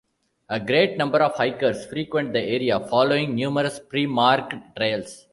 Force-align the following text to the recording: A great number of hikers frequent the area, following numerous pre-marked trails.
A 0.49 0.59
great 0.59 0.97
number 0.97 1.19
of 1.21 1.35
hikers 1.35 1.85
frequent 1.85 2.33
the 2.33 2.41
area, 2.41 2.79
following 2.79 3.35
numerous 3.35 3.79
pre-marked 3.79 4.55
trails. 4.75 5.27